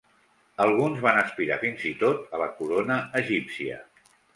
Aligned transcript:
Alguns 0.65 1.03
van 1.03 1.21
aspirar 1.25 1.59
fins 1.67 1.85
i 1.93 1.95
tot 2.03 2.35
a 2.39 2.43
la 2.47 2.51
corona 2.59 3.03
egípcia. 3.25 3.83